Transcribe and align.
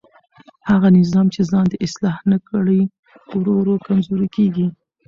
هغه 0.69 0.87
نظام 0.99 1.27
چې 1.33 1.41
ځان 1.51 1.67
اصلاح 1.85 2.17
نه 2.31 2.37
کړي 2.49 2.81
ورو 3.37 3.53
ورو 3.59 3.73
کمزوری 3.85 4.27
کېږي 4.35 4.67